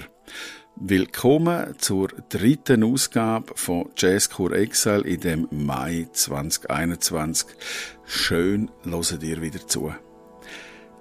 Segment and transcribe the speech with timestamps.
[0.75, 7.47] willkommen zur dritten Ausgabe von Jazzcore Exile in dem Mai 2021.
[8.05, 9.95] Schön hören ihr wieder zu.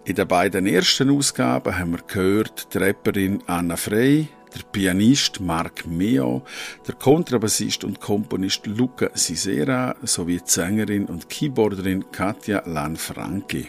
[0.07, 5.87] In den beiden ersten Ausgaben haben wir gehört die Rapperin Anna Frey, der Pianist Mark
[5.87, 6.45] Meo,
[6.87, 13.67] der Kontrabassist und Komponist Luca Sisera sowie die Sängerin und Keyboarderin Katja Lanfranchi.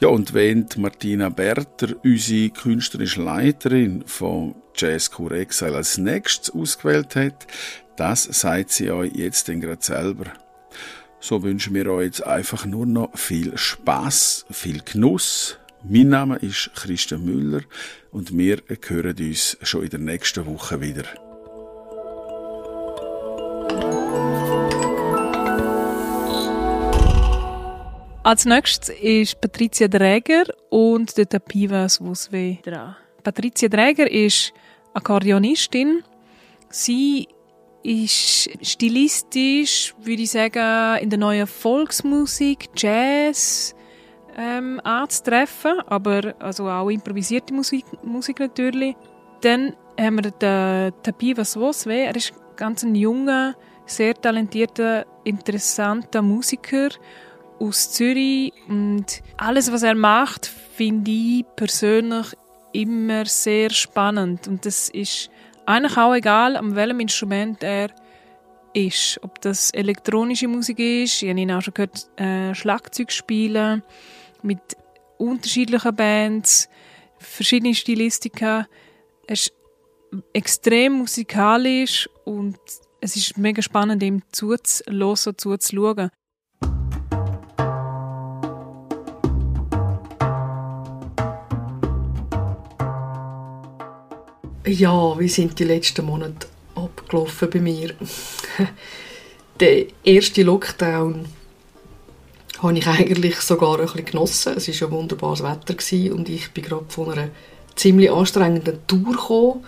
[0.00, 7.16] Ja, und wenn Martina Berter, unsere künstlerische Leiterin von Jazz Cure Exile, als nächstes ausgewählt
[7.16, 7.46] hat,
[7.96, 10.32] das sagt sie euch jetzt dann gerade selber.
[11.20, 15.58] So wünschen wir euch jetzt einfach nur noch viel Spaß, viel Genuss.
[15.82, 17.62] Mein Name ist Christian Müller
[18.12, 21.04] und wir hören uns schon in der nächsten Woche wieder.
[28.22, 32.94] Als nächstes ist Patricia Dräger und der Pivas Wuswe dran.
[33.22, 34.52] Patricia Dräger ist
[34.92, 36.04] Akkordeonistin.
[36.68, 37.26] Sie
[37.82, 43.74] ist stilistisch, würde ich sagen, in der neuen Volksmusik, Jazz
[44.36, 48.96] ähm, anzutreffen, aber also auch improvisierte Musik, Musik natürlich.
[49.40, 52.04] Dann haben wir den Tapiva Swoswe.
[52.06, 53.54] Er ist ganz ein junger,
[53.86, 56.88] sehr talentierter, interessanter Musiker
[57.58, 62.26] aus Zürich und alles, was er macht, finde ich persönlich
[62.72, 65.30] immer sehr spannend und das ist
[65.66, 67.90] eigentlich auch egal, an welchem Instrument er
[68.72, 69.20] ist.
[69.22, 73.82] Ob das elektronische Musik ist, ich habe ihn auch schon gehört, äh, Schlagzeug spielen,
[74.42, 74.60] mit
[75.18, 76.68] unterschiedlichen Bands,
[77.18, 78.66] verschiedene Stilistika.
[79.26, 79.52] Er ist
[80.32, 82.58] extrem musikalisch und
[83.00, 86.10] es ist mega spannend, ihm zuzuhören, zuzuschauen.
[94.66, 97.94] Ja, wie sind die letzten Monate abgelaufen bei mir?
[99.60, 101.26] Der erste Lockdown
[102.62, 104.54] habe ich eigentlich sogar ein bisschen genossen.
[104.56, 107.28] Es war ja wunderbares Wetter gewesen und ich bin gerade von einer
[107.76, 109.64] ziemlich anstrengenden Tour gekommen,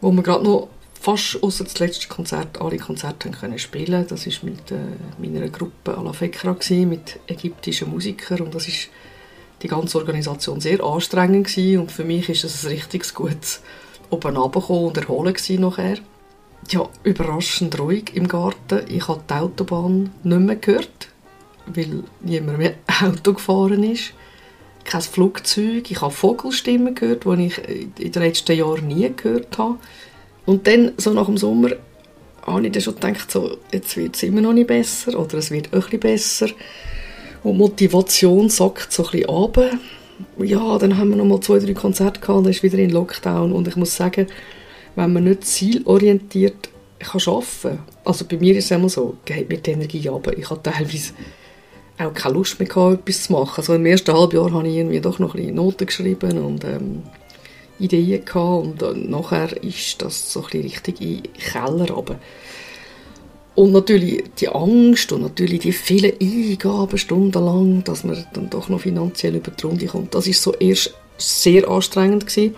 [0.00, 0.68] wo wir gerade noch
[1.00, 4.06] fast außer das letzte Konzert alle Konzerte können spielen.
[4.08, 4.76] Das ist mit äh,
[5.18, 8.88] meiner Gruppe Ala Fekra mit ägyptischen Musikern und das ist
[9.62, 11.80] die ganze Organisation sehr anstrengend gewesen.
[11.80, 13.60] und für mich ist es ein richtig gutes
[14.10, 15.98] oben runterkommen und erholen nachher.
[16.70, 18.82] Ja, überraschend ruhig im Garten.
[18.88, 21.08] Ich habe die Autobahn nicht mehr gehört,
[21.66, 24.12] weil niemand mehr Auto gefahren ist.
[24.84, 25.90] Kein Flugzeug.
[25.90, 27.58] Ich habe Vogelstimmen gehört, die ich
[27.98, 29.78] in den letzten Jahren nie gehört habe.
[30.44, 31.70] Und dann, so nach dem Sommer,
[32.46, 35.50] habe ich dann schon gedacht, so, jetzt wird es immer noch nicht besser oder es
[35.50, 36.48] wird bisschen besser.
[37.42, 39.70] Und Motivation sackt so ein runter
[40.38, 43.52] ja, dann haben wir noch mal zwei, drei Konzerte gehabt, dann ist wieder in Lockdown
[43.52, 44.26] und ich muss sagen,
[44.94, 46.68] wenn man nicht zielorientiert
[47.00, 50.30] kann arbeiten also bei mir ist es immer so, geht mir die Energie ab.
[50.36, 51.12] Ich habe teilweise
[51.98, 53.54] auch keine Lust mehr gehabt, etwas zu machen.
[53.58, 57.02] Also im ersten Halbjahr habe ich irgendwie doch noch ein Noten geschrieben und ähm,
[57.78, 62.18] Ideen gehabt und äh, nachher ist das so ein richtig in den Keller runter.
[63.54, 68.80] Und natürlich die Angst und natürlich die vielen Eingaben stundenlang, dass man dann doch noch
[68.80, 70.14] finanziell über die Runde kommt.
[70.14, 72.56] Das ist so erst sehr anstrengend gewesen.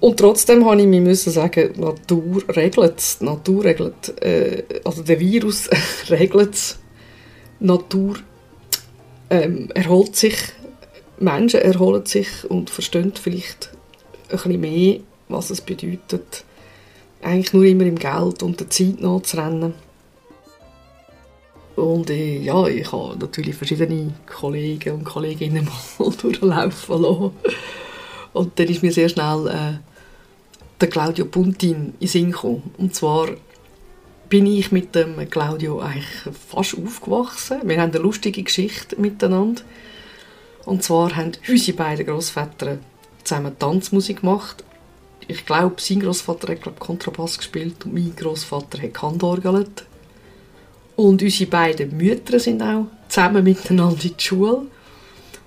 [0.00, 3.20] Und trotzdem habe ich mir müssen sagen, Natur regelt es.
[3.20, 5.68] Natur regelt, äh, also der Virus
[6.10, 6.78] regelt es.
[7.62, 8.16] Natur
[9.30, 10.36] ähm, erholt sich,
[11.18, 13.70] Menschen erholen sich und verstehen vielleicht
[14.28, 16.44] ein bisschen mehr, was es bedeutet,
[17.22, 19.74] eigentlich nur immer im Geld und der Zeit nachzurennen.
[21.76, 25.68] Und äh, ja, ich habe natürlich verschiedene Kollegen und Kolleginnen
[25.98, 27.30] mal durchlaufen lassen.
[28.32, 29.78] Und dann ist mir sehr schnell äh,
[30.80, 32.74] der Claudio Puntin in Sinn gekommen.
[32.76, 33.28] Und zwar
[34.32, 36.06] bin ich mit dem Claudio eigentlich
[36.48, 37.60] fast aufgewachsen.
[37.64, 39.60] Wir haben eine lustige Geschichte miteinander.
[40.64, 42.78] Und zwar haben unsere beiden Großväter
[43.24, 44.64] zusammen Tanzmusik gemacht
[45.28, 49.84] ich glaube, sein Großvater hat glaub, Kontrabass gespielt und mein Großvater hat Handorgelt.
[50.96, 54.66] Und unsere beiden Mütter sind auch zusammen miteinander in die Schule.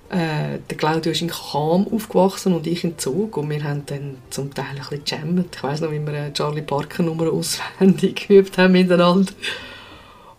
[0.08, 4.18] Äh, der Claudio ist in Cham aufgewachsen und ich in Zug und wir haben dann
[4.30, 5.56] zum Teil ein bisschen gejammt.
[5.56, 9.32] Ich weiss noch, wie wir eine Charlie Parker Nummer auswendig geübt haben miteinander.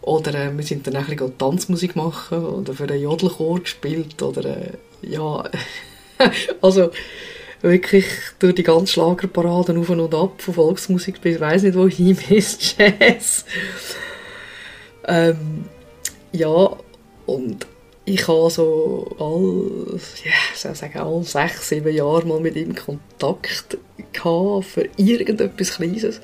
[0.02, 4.46] Oder äh, wir sind dann ein bisschen Tanzmusik machen oder für den Jodelchor gespielt oder
[4.46, 4.72] äh,
[5.02, 5.44] ja,
[6.62, 6.92] also
[7.62, 8.06] wirklich
[8.40, 13.44] durch die ganzen Schlagerparaden auf und ab, von Volksmusik bis weiss nicht wohin, bis Jazz.
[15.06, 15.66] Ähm,
[16.32, 16.70] ja,
[17.26, 17.68] und
[18.08, 22.74] ich habe so all, ja, soll ich sagen, all sechs, sieben Jahre mal mit ihm
[22.74, 23.78] Kontakt
[24.14, 26.22] gehabt für irgendetwas Kleines.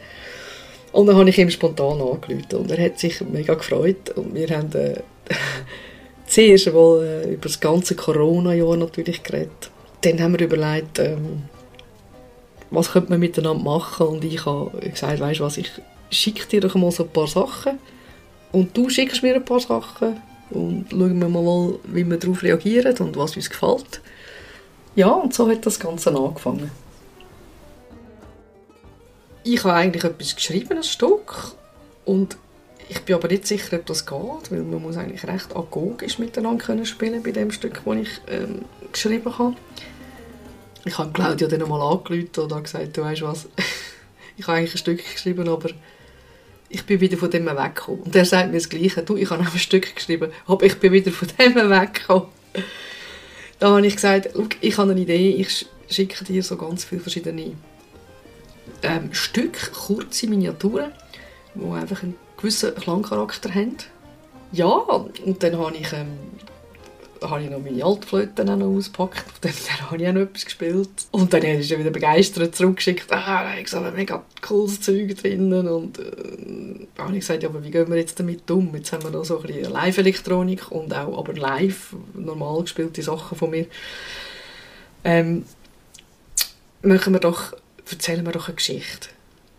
[0.94, 4.48] Und dann habe ich ihm spontan angerufen und er hat sich mega gefreut und wir
[4.48, 5.02] haben äh,
[6.28, 9.70] zuerst einmal äh, über das ganze Corona-Jahr natürlich geredet.
[10.02, 11.44] Dann haben wir überlegt, ähm,
[12.72, 15.70] was könnte man miteinander machen und ich habe gesagt, weißt du was, ich
[16.12, 17.78] schicke dir doch mal so ein paar Sachen
[18.54, 22.98] und du schickst mir ein paar Sachen und schauen wir mal, wie wir darauf reagieren
[22.98, 24.02] und was uns gefällt.
[24.96, 26.70] Ja, und so hat das Ganze angefangen.
[29.44, 31.56] Ich habe eigentlich etwas geschrieben, ein Stück,
[32.06, 32.38] und
[32.90, 36.64] ich bin aber nicht sicher, ob das geht, weil man muss eigentlich recht agogisch miteinander
[36.64, 39.56] können spielen bei dem Stück, das ich ähm, geschrieben habe.
[40.86, 43.48] Ich habe Claudia dann einmal angerufen und gesagt, du weißt was,
[44.38, 45.70] ich habe eigentlich ein Stück geschrieben, aber
[46.74, 48.02] ich bin wieder von dem weggekommen.
[48.02, 50.92] Und er sagt mir das Gleiche, du, ich habe ein Stück geschrieben, aber ich bin
[50.92, 52.28] wieder von dem weggekommen.
[53.60, 54.30] Da habe ich gesagt,
[54.60, 57.54] ich habe eine Idee, ich schicke dir so ganz viele verschiedene
[58.82, 60.92] ähm, Stücke, kurze Miniaturen,
[61.54, 63.78] die einfach einen gewissen Klangcharakter haben.
[64.52, 66.18] Ja, und dann habe ich ähm,
[67.30, 69.26] habe ich noch meine Altflöte noch ausgepackt.
[69.28, 69.52] Auf dem
[69.90, 70.90] habe ich auch noch etwas gespielt.
[71.12, 73.12] Und dann er wieder begeistert zurückgeschickt.
[73.12, 75.68] Ah, da ich so ein mega cooles Zeug drinnen.
[75.68, 78.76] Und äh, habe ich gesagt, ja, aber wie gehen wir jetzt damit um?
[78.76, 83.38] Jetzt haben wir noch so ein bisschen Live-Elektronik und auch aber live normal gespielte Sachen
[83.38, 83.68] von mir.
[85.04, 85.46] Ähm,
[86.82, 87.54] machen wir doch,
[87.90, 89.10] erzählen wir doch eine Geschichte.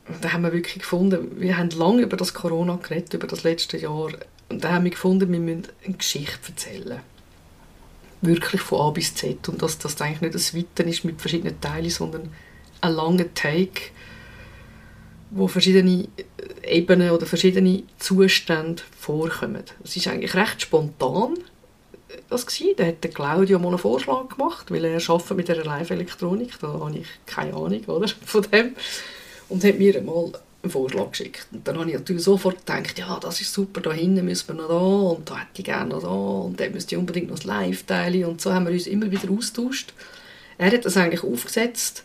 [0.08, 3.42] Und da haben wir wirklich gefunden, wir haben lange über das Corona geredet, über das
[3.42, 4.10] letzte Jahr.
[4.50, 7.00] Und da haben wir gefunden, wir müssen eine Geschichte erzählen
[8.26, 11.60] wirklich von A bis Z und dass das eigentlich nicht ein Weiten ist mit verschiedenen
[11.60, 12.30] Teilen, sondern
[12.80, 13.90] ein langer Take,
[15.30, 16.08] wo verschiedene
[16.66, 19.64] Ebenen oder verschiedene Zustände vorkommen.
[19.82, 21.38] Es ist eigentlich recht spontan
[22.28, 22.74] das gewesen.
[22.76, 26.98] Da hat Claudio mal einen Vorschlag gemacht, weil er arbeitet mit der Live-Elektronik, da habe
[26.98, 28.74] ich keine Ahnung oder, von dem
[29.48, 30.32] und hat mir mal
[30.64, 31.46] einen Vorschlag geschickt.
[31.52, 34.54] Und dann habe ich natürlich sofort gedacht, ja, das ist super, da hinten müssen wir
[34.54, 37.36] noch da und da hätte ich gerne noch da und dann müsste ich unbedingt noch
[37.36, 39.92] das Live teilen und so haben wir uns immer wieder austauscht.
[40.58, 42.04] Er hat das eigentlich aufgesetzt,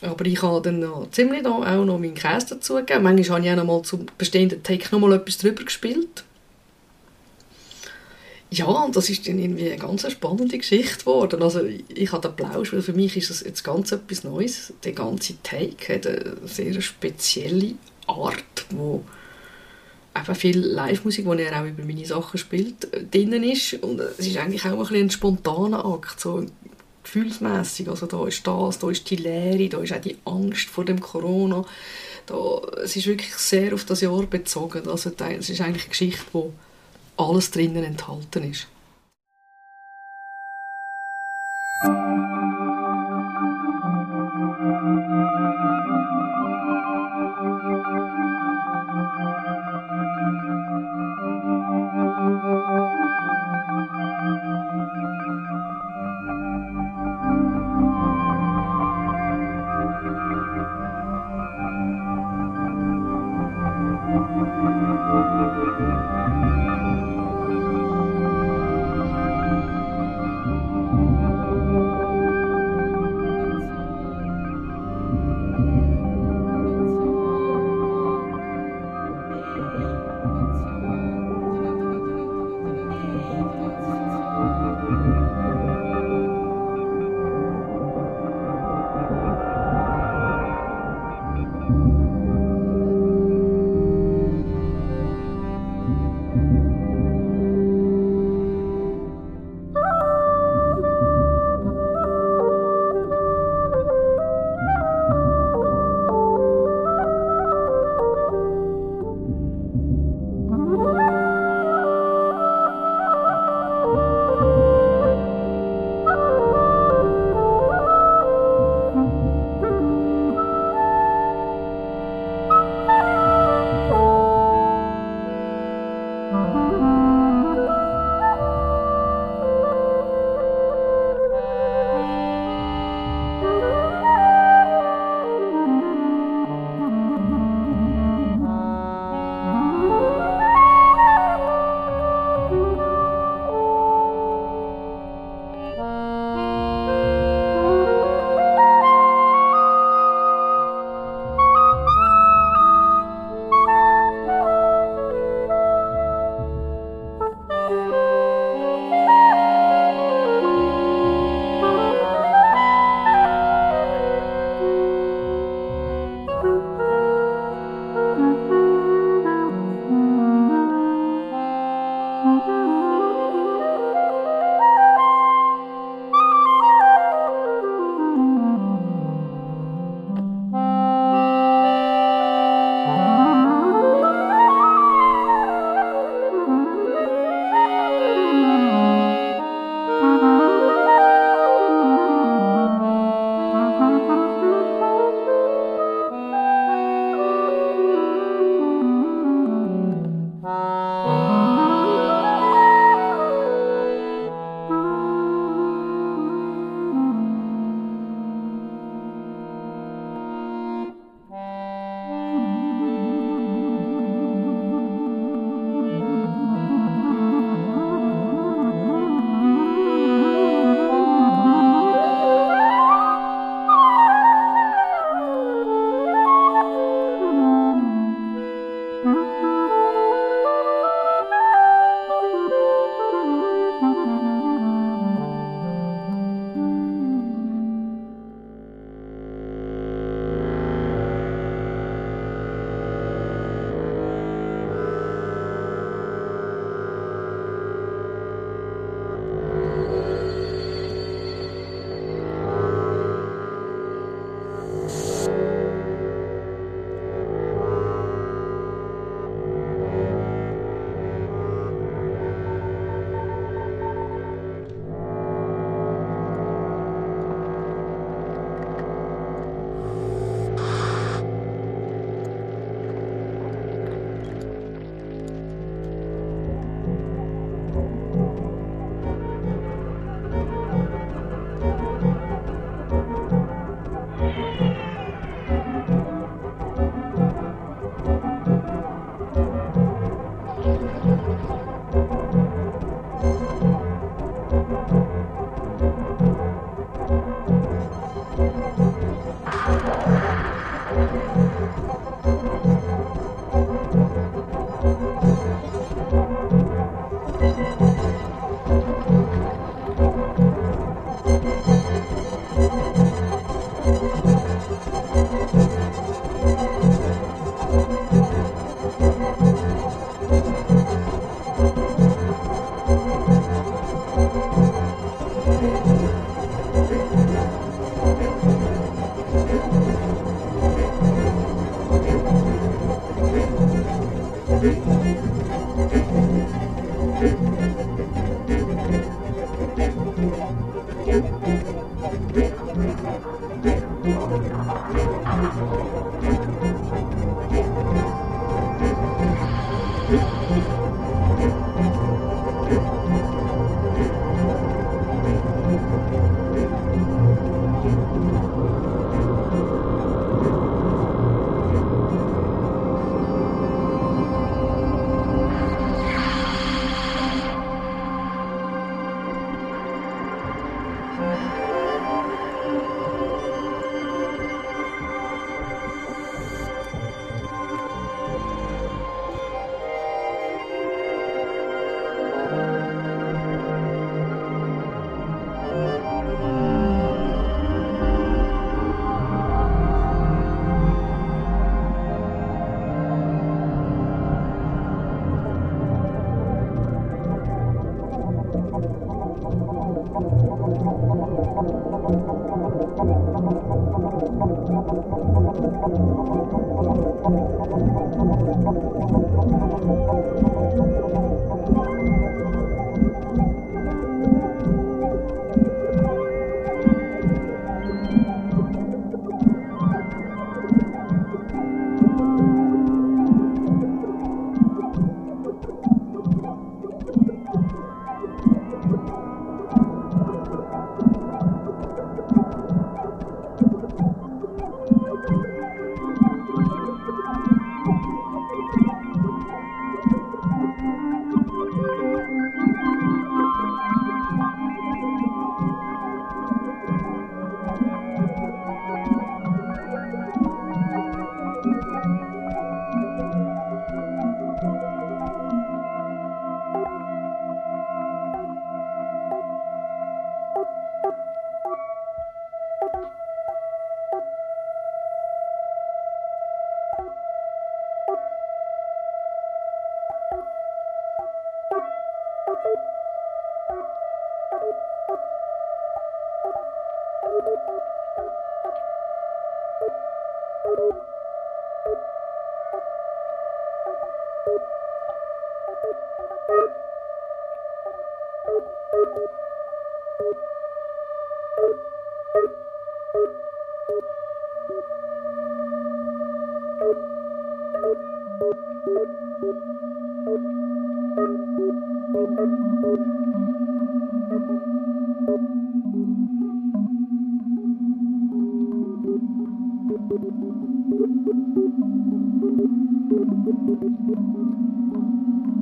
[0.00, 3.02] aber ich habe dann noch ziemlich da auch noch meinen Käse dazugegeben.
[3.02, 6.24] Manchmal habe ich auch noch mal zum bestehenden Take noch mal etwas drüber gespielt.
[8.50, 11.42] Ja, und das ist dann irgendwie eine ganz spannende Geschichte geworden.
[11.42, 14.72] Also ich habe Applaus, weil für mich ist das jetzt ganz etwas Neues.
[14.84, 17.74] Der ganze Take hat eine sehr spezielle
[18.06, 19.04] Art, wo
[20.14, 23.74] einfach viel Live-Musik, die er auch über meine Sachen spielt, äh, drin ist.
[23.74, 26.46] Und es ist eigentlich auch ein, bisschen ein spontaner Akt, so
[27.02, 27.88] gefühlsmässig.
[27.88, 31.00] Also da ist das, da ist die Leere, da ist auch die Angst vor dem
[31.00, 31.64] Corona.
[32.24, 34.88] Da, es ist wirklich sehr auf das Jahr bezogen.
[34.88, 36.50] Also es ist eigentlich eine Geschichte, die
[37.18, 38.68] alles drinnen enthalten ist.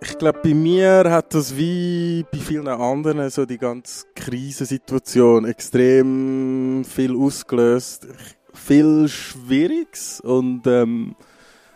[0.00, 6.84] Ich glaube, bei mir hat das wie bei vielen anderen so die ganze Krisensituation extrem
[6.84, 8.06] viel ausgelöst.
[8.54, 11.16] Viel Schwieriges und ähm,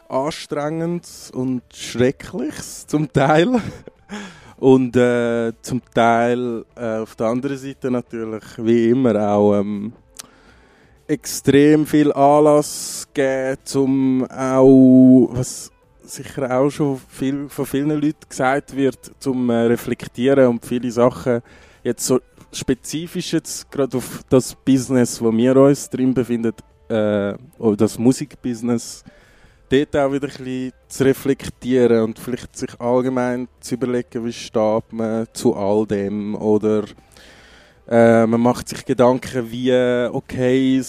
[0.08, 3.60] Anstrengendes und Schreckliches zum Teil.
[4.58, 9.92] Und äh, zum Teil äh, auf der anderen Seite natürlich wie immer auch ähm,
[11.08, 15.71] extrem viel Anlass geben, um auch, was
[16.12, 21.42] sicher auch schon viel, von vielen Leuten gesagt wird, zum äh, Reflektieren und viele Sachen
[21.82, 22.20] jetzt so
[22.52, 26.52] spezifisch jetzt gerade auf das Business, wo wir uns drin befinden,
[26.88, 29.04] äh, oder das Musikbusiness,
[29.68, 34.92] dort auch wieder ein bisschen zu reflektieren und vielleicht sich allgemein zu überlegen, wie steht
[34.92, 36.84] man zu all dem oder
[37.92, 39.70] äh, man macht sich Gedanken wie,
[40.10, 40.80] okay,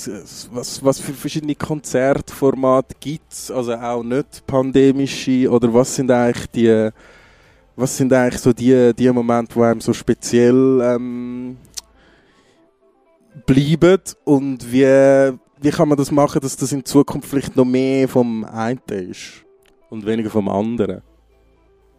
[0.52, 6.50] was, was für verschiedene Konzertformate gibt es, also auch nicht pandemische oder was sind eigentlich
[6.52, 6.90] die,
[7.76, 11.58] was sind eigentlich so die, die Momente, die einem so speziell ähm,
[13.46, 18.08] bleiben und wie wie kann man das machen, dass das in Zukunft vielleicht noch mehr
[18.08, 19.46] vom einen ist
[19.90, 21.02] und weniger vom anderen?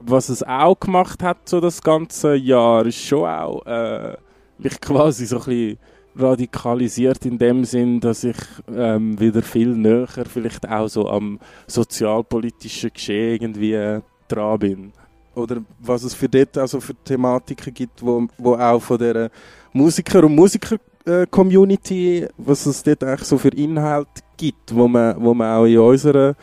[0.01, 4.17] Was es auch gemacht hat, so das ganze Jahr, ist schon auch äh,
[4.59, 5.79] mich quasi so ein bisschen
[6.17, 8.37] radikalisiert in dem Sinn, dass ich
[8.75, 14.93] ähm, wieder viel näher vielleicht auch so am sozialpolitischen Geschehen irgendwie äh, dran bin.
[15.35, 19.31] Oder was es für dort also für Thematiken gibt, wo, wo auch von der
[19.73, 25.17] Musiker und Musiker äh, Community, was es dort eigentlich so für Inhalt gibt, wo man,
[25.23, 26.35] wo man auch in unserer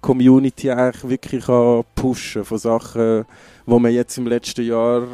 [0.00, 3.24] Community eigentlich wirklich kann pushen von Sachen,
[3.66, 5.06] wo man jetzt im letzten Jahr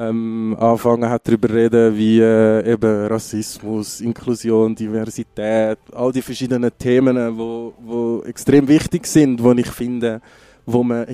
[0.00, 7.36] ähm, angefangen hat darüber reden, wie äh, eben Rassismus, Inklusion, Diversität, all die verschiedenen Themen,
[7.36, 10.22] wo, wo extrem wichtig sind, wo ich finde,
[10.64, 11.06] wo man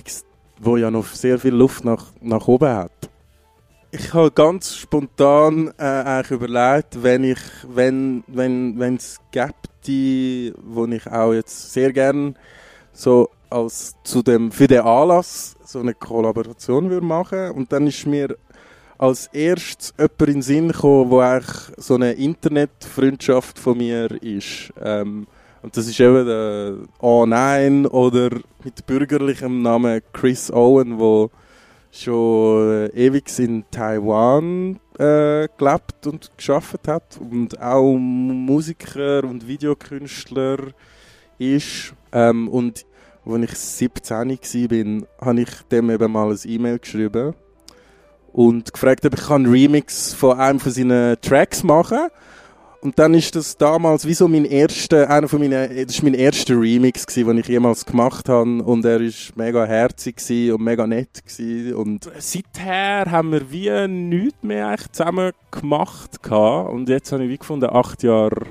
[0.60, 2.92] wo ja noch sehr viel Luft nach, nach oben hat.
[3.90, 9.54] Ich habe ganz spontan äh, eigentlich überlegt, wenn ich, wenn, wenn, wenn es gibt,
[9.86, 12.36] die, wo ich auch jetzt sehr gern
[12.92, 17.50] so als zu dem für den Anlass so eine Kollaboration würde machen.
[17.50, 18.36] Und dann ist mir
[18.98, 24.72] als erstes jemand in den Sinn gekommen, wo eigentlich so eine Internetfreundschaft von mir ist.
[24.82, 25.26] Ähm,
[25.62, 28.30] und das ist eben der A9 oder
[28.62, 31.30] mit bürgerlichem Namen Chris Owen, wo
[31.90, 40.58] schon äh, ewig in Taiwan äh, gelebt und geschafft hat und auch Musiker und Videokünstler
[41.38, 41.94] ist.
[42.12, 42.86] Ähm, und
[43.24, 47.34] als ich 17 war, habe ich dem eben mal ein E-Mail geschrieben
[48.36, 52.10] und gefragt, ob ich einen Remix von einem von seinen Tracks machen kann.
[52.82, 56.12] Und dann ist das damals wie so mein erster, einer von meinen, das ist mein
[56.12, 58.62] erster Remix gewesen, den ich jemals gemacht habe.
[58.62, 60.20] Und er ist mega herzig
[60.52, 61.74] und mega nett gewesen.
[61.74, 66.70] Und seither haben wir wie nichts mehr eigentlich zusammen gemacht gehabt.
[66.74, 68.48] Und jetzt habe ich wie gefunden, acht Jahre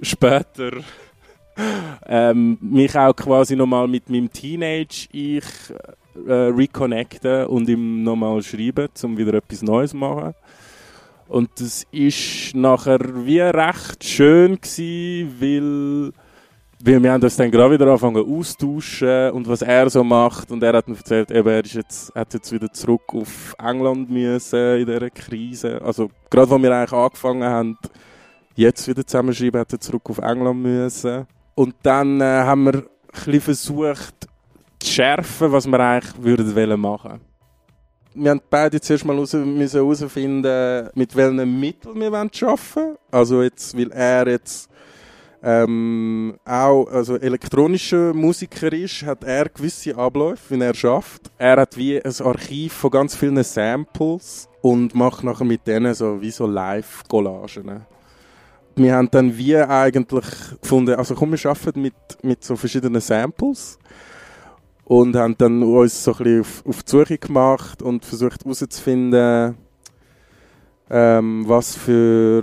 [0.00, 0.70] später,
[2.06, 5.44] ähm, mich auch quasi nochmal mit meinem Teenage-Ich
[6.26, 10.34] äh, reconnecten und ihm nochmal schreiben, um wieder etwas Neues zu machen.
[11.28, 16.12] Und das ist nachher wie recht schön gewesen, weil,
[16.82, 20.50] weil wir haben uns dann gerade wieder angefangen austauschen und was er so macht.
[20.50, 24.08] Und er hat mir erzählt, eben, er ist jetzt, hat jetzt wieder zurück auf England
[24.08, 25.82] müssen in dieser Krise.
[25.82, 27.78] Also gerade als wir eigentlich angefangen haben,
[28.54, 31.26] jetzt wieder zusammenschreiben, hat er zurück auf England müssen.
[31.58, 32.84] Und dann äh, haben wir
[33.26, 34.14] ein versucht
[34.78, 37.20] zu schärfen, was wir eigentlich würden machen
[38.14, 42.96] wir haben beide zuerst mal raus, herausfinden, mit welchen Mitteln wir arbeiten wollen.
[43.10, 44.68] Also jetzt, weil er jetzt
[45.42, 51.30] ähm, auch also elektronischer Musiker ist, hat er gewisse Abläufe, wie er schafft.
[51.38, 56.20] Er hat wie ein Archiv von ganz vielen Samples und macht nachher mit denen so
[56.20, 57.84] wie so Live-Collagen.
[58.78, 60.24] Wir haben dann wie eigentlich
[60.62, 63.76] gefunden, also komm, wir arbeiten mit, mit so verschiedenen Samples
[64.84, 69.56] und haben dann uns so ein bisschen auf, auf die Suche gemacht und versucht herauszufinden,
[70.90, 72.42] ähm, was für,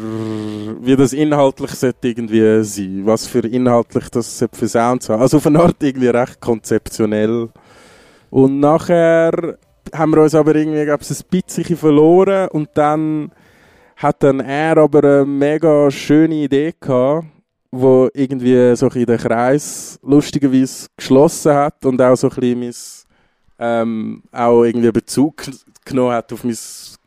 [0.82, 5.22] wie das inhaltlich sollte irgendwie sein, was für inhaltlich das für Sounds haben.
[5.22, 7.50] Also auf eine Art irgendwie recht konzeptionell.
[8.30, 9.58] Und nachher
[9.94, 13.32] haben wir uns aber irgendwie, glaube ich, ein bisschen verloren und dann
[13.96, 17.28] hat dann er aber eine mega schöne Idee gehabt,
[17.72, 22.74] wo irgendwie so in den Kreis lustigerweise geschlossen hat und auch so ein bisschen mein,
[23.60, 25.44] ähm, auch irgendwie Bezug
[25.86, 26.58] genommen hat auf mein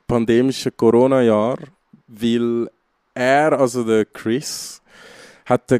[0.06, 1.58] pandemisches Corona-Jahr,
[2.06, 2.68] weil
[3.14, 4.80] er, also der Chris,
[5.44, 5.70] hat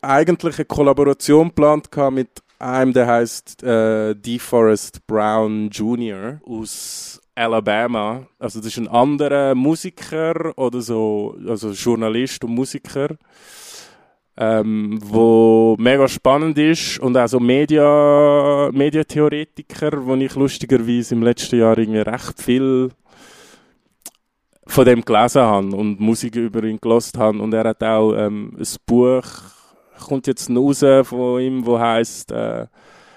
[0.00, 6.40] eigentlich eine Kollaboration geplant mit einem, der heißt äh, DeForest Brown Jr.
[6.46, 8.26] aus Alabama.
[8.38, 13.16] Also das ist ein anderer Musiker oder so, also Journalist und Musiker,
[14.36, 21.58] ähm, wo mega spannend ist und auch so Media, Mediatheoretiker, wo ich lustigerweise im letzten
[21.58, 22.90] Jahr irgendwie recht viel
[24.66, 28.56] von dem gelesen habe und Musik über ihn gelost habe und er hat auch ähm,
[28.58, 29.24] ein Buch
[30.02, 32.66] kommt jetzt raus von ihm, wo heißt äh,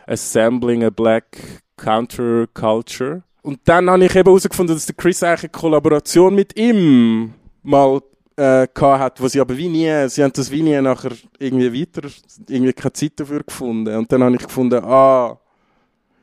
[0.08, 3.23] Assembling a Black Counterculture.
[3.46, 7.32] Und dann habe ich eben herausgefunden, dass der Chris eigentlich eine Kollaboration mit ihm
[7.62, 8.02] mal
[8.38, 12.10] äh, hat, wo sie aber wie nie, sie haben das wie nie nachher irgendwie weiter,
[12.50, 13.96] irgendwie keine Zeit dafür gefunden.
[13.96, 15.40] Und dann habe ich gefunden, ah,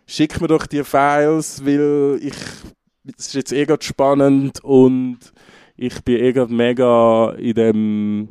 [0.04, 2.34] schick mir doch die Files, weil ich,
[3.16, 5.18] es ist jetzt eh gerade spannend und
[5.76, 8.28] ich bin eh gerade mega in dem,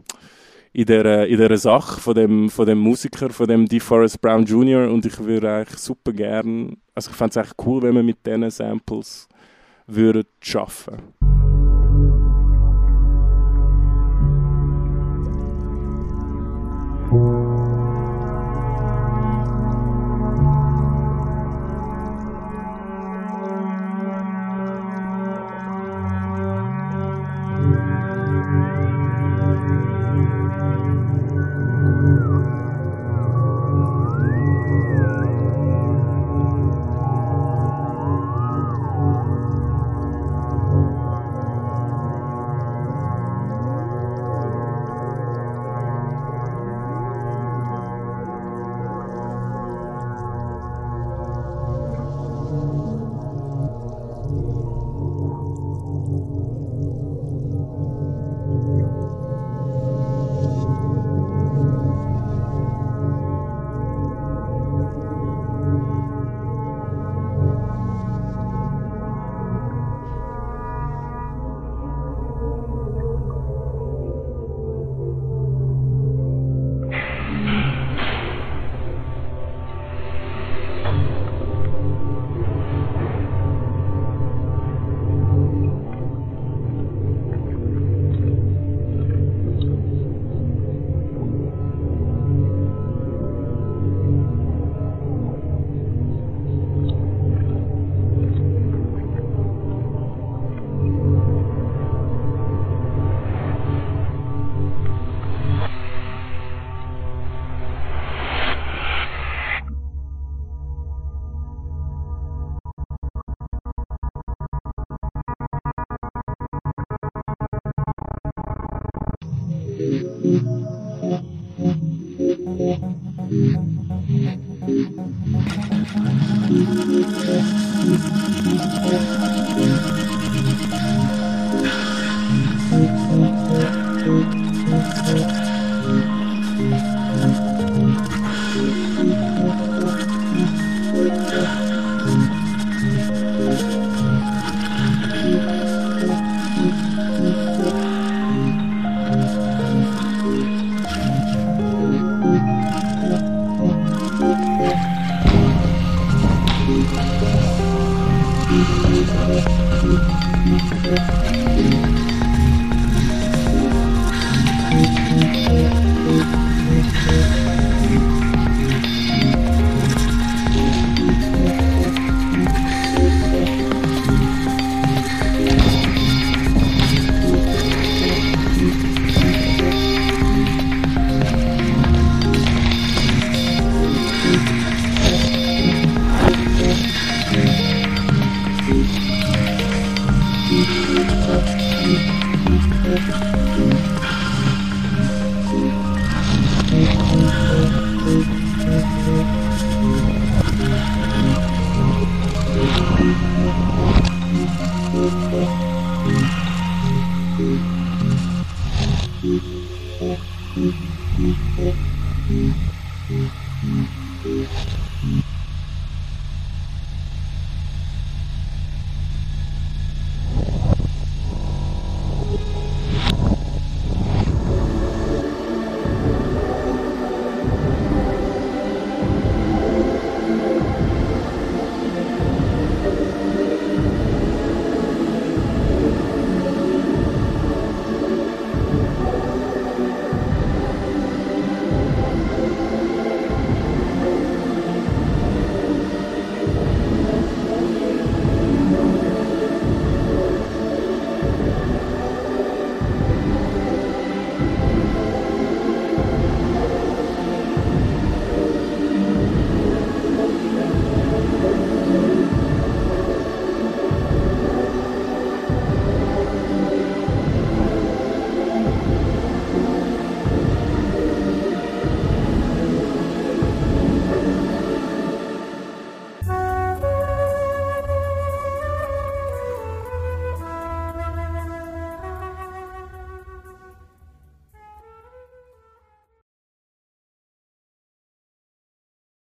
[0.74, 4.90] in dieser, in dieser Sache von dem, von dem Musiker, von dem DeForest Brown Jr.
[4.90, 8.26] und ich würde eigentlich super gern, also ich fände es eigentlich cool, wenn wir mit
[8.26, 9.28] diesen Samples
[9.88, 11.21] würden arbeiten Thank